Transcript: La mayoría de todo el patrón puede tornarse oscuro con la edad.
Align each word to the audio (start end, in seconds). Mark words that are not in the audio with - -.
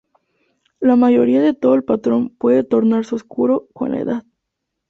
La 0.79 0.95
mayoría 0.95 1.43
de 1.43 1.53
todo 1.53 1.75
el 1.75 1.83
patrón 1.83 2.29
puede 2.31 2.63
tornarse 2.63 3.13
oscuro 3.13 3.67
con 3.71 3.91
la 3.91 3.99
edad. 3.99 4.23